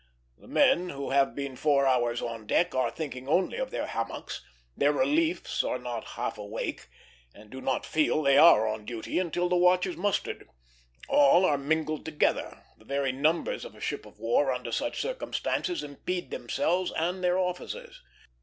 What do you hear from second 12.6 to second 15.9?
the very numbers of a ship of war under such circumstances